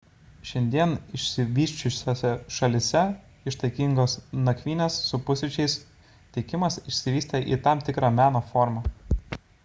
šiandien 0.51 0.93
išsivysčiusiose 1.15 2.29
šalyse 2.55 3.03
ištaigingos 3.51 4.15
nakvynės 4.47 4.97
su 5.09 5.19
pusryčiais 5.27 5.75
teikimas 6.37 6.79
išsivystė 6.93 7.43
į 7.57 7.61
tam 7.69 7.83
tikrą 7.91 8.11
meno 8.21 8.43
formą 8.55 8.83